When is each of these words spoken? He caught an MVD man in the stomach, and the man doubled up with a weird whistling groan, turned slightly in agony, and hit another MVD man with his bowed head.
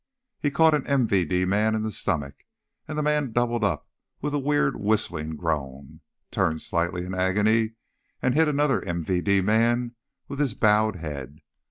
He 0.39 0.49
caught 0.49 0.73
an 0.73 0.81
MVD 0.85 1.47
man 1.47 1.75
in 1.75 1.83
the 1.83 1.91
stomach, 1.91 2.45
and 2.87 2.97
the 2.97 3.03
man 3.03 3.31
doubled 3.33 3.63
up 3.63 3.87
with 4.19 4.33
a 4.33 4.39
weird 4.39 4.75
whistling 4.79 5.35
groan, 5.35 6.01
turned 6.31 6.63
slightly 6.63 7.05
in 7.05 7.13
agony, 7.13 7.73
and 8.19 8.33
hit 8.33 8.47
another 8.47 8.81
MVD 8.81 9.43
man 9.43 9.93
with 10.27 10.39
his 10.39 10.55
bowed 10.55 10.95
head. 10.95 11.37